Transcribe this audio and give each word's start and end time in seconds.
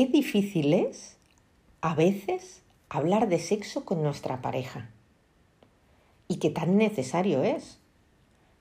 Qué 0.00 0.06
difícil 0.06 0.72
es 0.72 1.18
a 1.82 1.94
veces 1.94 2.62
hablar 2.88 3.28
de 3.28 3.38
sexo 3.38 3.84
con 3.84 4.02
nuestra 4.02 4.40
pareja. 4.40 4.88
Y 6.26 6.36
qué 6.36 6.48
tan 6.48 6.78
necesario 6.78 7.42
es. 7.42 7.78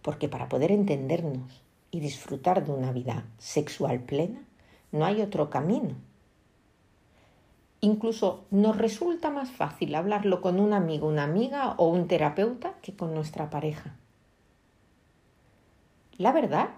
Porque 0.02 0.28
para 0.28 0.50
poder 0.50 0.70
entendernos 0.70 1.64
y 1.92 2.02
disfrutar 2.02 2.66
de 2.66 2.74
una 2.74 2.92
vida 2.92 3.24
sexual 3.38 4.02
plena, 4.02 4.42
no 4.92 5.06
hay 5.06 5.22
otro 5.22 5.50
camino. 5.50 5.96
Incluso 7.80 8.44
nos 8.52 8.78
resulta 8.78 9.30
más 9.30 9.50
fácil 9.50 9.96
hablarlo 9.96 10.42
con 10.42 10.60
un 10.60 10.74
amigo, 10.74 11.08
una 11.08 11.24
amiga 11.24 11.74
o 11.78 11.88
un 11.88 12.10
terapeuta 12.10 12.74
que 12.82 12.98
con 12.98 13.14
nuestra 13.14 13.50
pareja. 13.50 13.96
La 16.18 16.34
verdad 16.34 16.72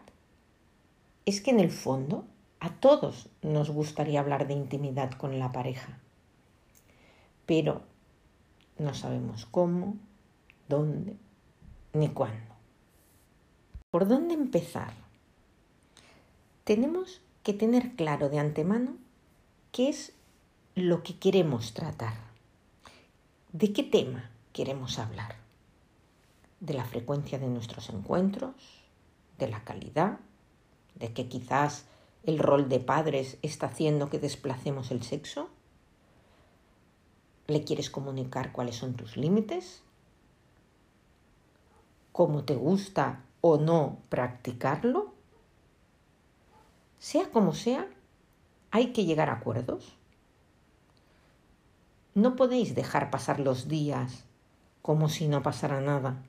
es 1.26 1.42
que 1.42 1.50
en 1.50 1.60
el 1.60 1.72
fondo 1.72 2.26
a 2.62 2.70
todos 2.70 3.28
nos 3.42 3.72
gustaría 3.72 4.20
hablar 4.20 4.48
de 4.48 4.54
intimidad 4.54 5.12
con 5.14 5.40
la 5.40 5.52
pareja, 5.52 5.98
pero 7.48 7.82
no 8.78 8.94
sabemos 8.94 9.48
cómo, 9.48 9.98
dónde 10.70 11.18
ni 11.94 12.10
cuándo. 12.10 12.54
¿Por 13.90 14.08
dónde 14.08 14.36
empezar? 14.36 14.94
Tenemos 16.64 17.22
que 17.42 17.54
tener 17.54 17.96
claro 17.96 18.30
de 18.30 18.38
antemano 18.38 18.96
qué 19.72 19.90
es 19.90 20.14
lo 20.76 21.02
que 21.02 21.18
queremos 21.18 21.74
tratar, 21.74 22.14
de 23.54 23.74
qué 23.74 23.82
tema 23.82 24.30
queremos 24.54 25.00
hablar, 25.00 25.36
de 26.60 26.76
la 26.76 26.86
frecuencia 26.86 27.40
de 27.40 27.48
nuestros 27.48 27.90
encuentros, 27.90 28.54
de 29.40 29.50
la 29.50 29.64
calidad, 29.64 30.20
de 30.94 31.12
que 31.12 31.28
quizás 31.28 31.86
el 32.24 32.40
rol 32.40 32.70
de 32.70 32.80
padres 32.80 33.38
está 33.42 33.68
haciendo 33.68 34.10
que 34.10 34.20
desplacemos 34.20 34.92
el 34.92 35.04
sexo? 35.04 35.50
¿Le 37.48 37.64
quieres 37.64 37.90
comunicar 37.90 38.52
cuáles 38.52 38.76
son 38.76 38.94
tus 38.94 39.18
límites? 39.18 39.84
¿Cómo 42.12 42.44
te 42.44 42.56
gusta 42.56 43.24
o 43.42 43.58
no 43.58 43.98
practicarlo? 44.10 45.14
Sea 47.00 47.32
como 47.32 47.54
sea, 47.54 47.88
hay 48.70 48.94
que 48.94 49.06
llegar 49.06 49.30
a 49.30 49.34
acuerdos. 49.34 49.96
No 52.14 52.36
podéis 52.36 52.76
dejar 52.76 53.10
pasar 53.10 53.40
los 53.40 53.68
días 53.68 54.26
como 54.82 55.10
si 55.10 55.28
no 55.28 55.42
pasara 55.42 55.82
nada, 55.82 56.22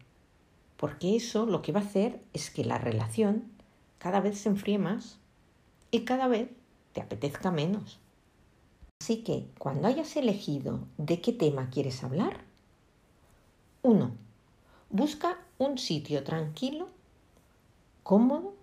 porque 0.76 1.16
eso 1.16 1.44
lo 1.44 1.60
que 1.60 1.72
va 1.72 1.80
a 1.80 1.84
hacer 1.84 2.22
es 2.32 2.50
que 2.50 2.64
la 2.64 2.78
relación 2.78 3.50
cada 3.98 4.20
vez 4.20 4.38
se 4.38 4.48
enfríe 4.48 4.78
más 4.78 5.18
y 5.92 6.00
cada 6.00 6.26
vez 6.26 6.50
te 6.92 7.00
apetezca 7.00 7.52
menos. 7.52 8.00
Así 9.00 9.18
que 9.18 9.48
cuando 9.58 9.86
hayas 9.86 10.16
elegido 10.16 10.80
de 10.96 11.20
qué 11.20 11.32
tema 11.32 11.70
quieres 11.70 12.02
hablar, 12.02 12.40
uno, 13.82 14.12
busca 14.90 15.38
un 15.58 15.78
sitio 15.78 16.24
tranquilo, 16.24 16.88
cómodo, 18.02 18.54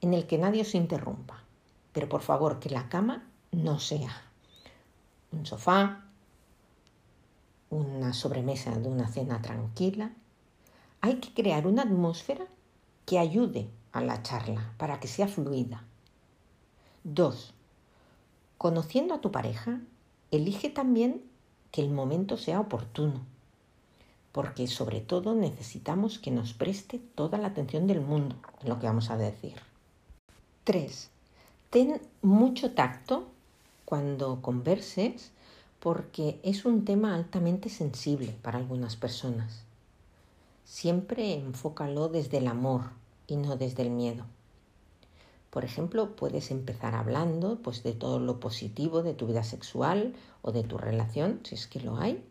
en 0.00 0.12
el 0.12 0.26
que 0.26 0.38
nadie 0.38 0.62
os 0.62 0.74
interrumpa. 0.74 1.44
Pero 1.92 2.08
por 2.08 2.22
favor, 2.22 2.58
que 2.58 2.70
la 2.70 2.88
cama 2.88 3.28
no 3.52 3.78
sea 3.78 4.22
un 5.30 5.46
sofá, 5.46 6.04
una 7.70 8.12
sobremesa 8.12 8.76
de 8.76 8.88
una 8.88 9.08
cena 9.08 9.40
tranquila. 9.40 10.12
Hay 11.00 11.16
que 11.16 11.32
crear 11.32 11.66
una 11.66 11.82
atmósfera 11.82 12.46
que 13.06 13.18
ayude 13.18 13.68
a 13.92 14.00
la 14.00 14.22
charla 14.22 14.72
para 14.78 14.98
que 15.00 15.08
sea 15.08 15.28
fluida. 15.28 15.84
Dos, 17.04 17.52
conociendo 18.58 19.14
a 19.14 19.20
tu 19.20 19.32
pareja, 19.32 19.80
elige 20.30 20.70
también 20.70 21.20
que 21.72 21.82
el 21.82 21.90
momento 21.90 22.36
sea 22.36 22.60
oportuno, 22.60 23.20
porque 24.30 24.68
sobre 24.68 25.00
todo 25.00 25.34
necesitamos 25.34 26.20
que 26.20 26.30
nos 26.30 26.54
preste 26.54 27.00
toda 27.16 27.38
la 27.38 27.48
atención 27.48 27.88
del 27.88 28.02
mundo 28.02 28.36
en 28.62 28.68
lo 28.68 28.78
que 28.78 28.86
vamos 28.86 29.10
a 29.10 29.16
decir. 29.16 29.54
Tres, 30.62 31.10
ten 31.70 32.00
mucho 32.22 32.70
tacto 32.70 33.26
cuando 33.84 34.40
converses 34.40 35.32
porque 35.80 36.38
es 36.44 36.64
un 36.64 36.84
tema 36.84 37.16
altamente 37.16 37.68
sensible 37.68 38.36
para 38.42 38.58
algunas 38.58 38.94
personas. 38.94 39.64
Siempre 40.64 41.34
enfócalo 41.34 42.08
desde 42.08 42.38
el 42.38 42.46
amor 42.46 42.90
y 43.26 43.34
no 43.34 43.56
desde 43.56 43.82
el 43.82 43.90
miedo. 43.90 44.24
Por 45.52 45.66
ejemplo, 45.66 46.16
puedes 46.16 46.50
empezar 46.50 46.94
hablando 46.94 47.58
pues, 47.58 47.82
de 47.82 47.92
todo 47.92 48.18
lo 48.18 48.40
positivo 48.40 49.02
de 49.02 49.12
tu 49.12 49.26
vida 49.26 49.44
sexual 49.44 50.14
o 50.40 50.50
de 50.50 50.62
tu 50.62 50.78
relación, 50.78 51.40
si 51.44 51.56
es 51.56 51.66
que 51.66 51.78
lo 51.78 51.98
hay, 51.98 52.24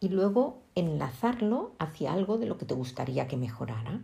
y 0.00 0.08
luego 0.08 0.58
enlazarlo 0.74 1.74
hacia 1.78 2.12
algo 2.12 2.38
de 2.38 2.46
lo 2.46 2.58
que 2.58 2.64
te 2.64 2.74
gustaría 2.74 3.28
que 3.28 3.36
mejorara. 3.36 4.02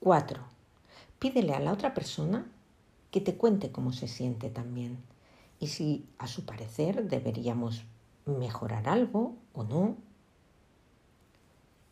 4. 0.00 0.42
Pídele 1.18 1.54
a 1.54 1.60
la 1.60 1.72
otra 1.72 1.94
persona 1.94 2.46
que 3.10 3.22
te 3.22 3.38
cuente 3.38 3.72
cómo 3.72 3.94
se 3.94 4.08
siente 4.08 4.50
también 4.50 4.98
y 5.58 5.68
si 5.68 6.06
a 6.18 6.26
su 6.26 6.44
parecer 6.44 7.08
deberíamos 7.08 7.86
mejorar 8.26 8.90
algo 8.90 9.36
o 9.54 9.64
no. 9.64 9.96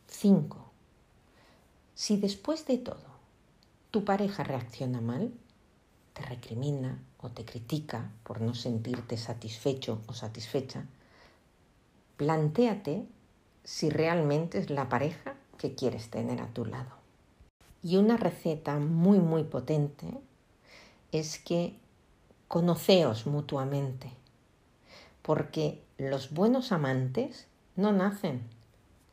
5. 0.05 0.71
Si 1.95 2.17
después 2.17 2.67
de 2.67 2.77
todo 2.77 3.14
tu 3.95 4.03
pareja 4.03 4.43
reacciona 4.43 4.99
mal, 4.99 5.31
te 6.13 6.21
recrimina 6.23 7.01
o 7.21 7.29
te 7.29 7.45
critica 7.45 8.11
por 8.23 8.41
no 8.41 8.53
sentirte 8.53 9.15
satisfecho 9.15 10.01
o 10.07 10.13
satisfecha, 10.13 10.83
plantéate 12.17 13.05
si 13.63 13.89
realmente 13.89 14.57
es 14.57 14.69
la 14.69 14.89
pareja 14.89 15.35
que 15.57 15.75
quieres 15.75 16.09
tener 16.09 16.41
a 16.41 16.47
tu 16.47 16.65
lado. 16.65 16.91
Y 17.83 17.95
una 17.95 18.17
receta 18.17 18.79
muy 18.79 19.19
muy 19.19 19.45
potente 19.45 20.07
es 21.13 21.39
que 21.39 21.79
conoceos 22.49 23.25
mutuamente, 23.25 24.11
porque 25.21 25.81
los 25.97 26.33
buenos 26.33 26.73
amantes 26.73 27.47
no 27.77 27.93
nacen, 27.93 28.41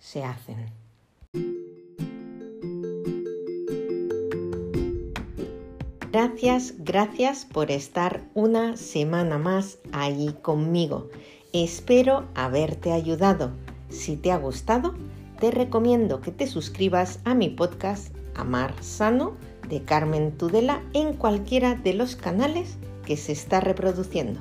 se 0.00 0.24
hacen. 0.24 0.81
Gracias, 6.12 6.74
gracias 6.76 7.46
por 7.46 7.70
estar 7.70 8.20
una 8.34 8.76
semana 8.76 9.38
más 9.38 9.78
ahí 9.92 10.36
conmigo. 10.42 11.08
Espero 11.54 12.26
haberte 12.34 12.92
ayudado. 12.92 13.52
Si 13.88 14.18
te 14.18 14.30
ha 14.30 14.36
gustado, 14.36 14.92
te 15.40 15.50
recomiendo 15.50 16.20
que 16.20 16.30
te 16.30 16.46
suscribas 16.46 17.20
a 17.24 17.32
mi 17.32 17.48
podcast 17.48 18.14
Amar 18.34 18.74
Sano 18.82 19.38
de 19.70 19.84
Carmen 19.84 20.32
Tudela 20.32 20.82
en 20.92 21.14
cualquiera 21.14 21.76
de 21.76 21.94
los 21.94 22.14
canales 22.14 22.76
que 23.06 23.16
se 23.16 23.32
está 23.32 23.60
reproduciendo. 23.60 24.40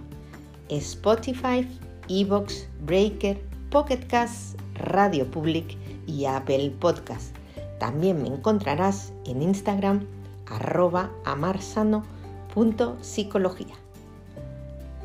Spotify, 0.67 1.65
Evox, 2.09 2.67
Breaker, 2.81 3.41
Pocket 3.69 4.05
Cast, 4.09 4.59
Radio 4.75 5.25
Public 5.31 5.77
y 6.05 6.25
Apple 6.25 6.73
Podcast. 6.81 7.33
También 7.79 8.21
me 8.21 8.27
encontrarás 8.27 9.13
en 9.25 9.41
Instagram 9.41 10.05
arroba 10.51 11.09
amarsano.psicología. 11.25 13.75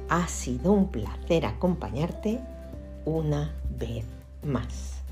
Ha 0.09 0.29
sido 0.29 0.71
un 0.73 0.89
placer 0.89 1.45
acompañarte 1.47 2.41
una 3.05 3.53
vez 3.79 4.05
más. 4.43 5.03